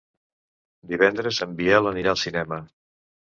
Divendres 0.91 1.41
en 1.47 1.53
Biel 1.59 1.91
anirà 1.91 2.15
al 2.15 2.19
cinema. 2.23 2.59